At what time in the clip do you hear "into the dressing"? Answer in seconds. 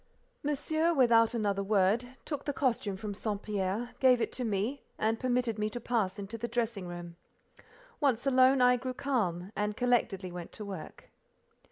6.17-6.87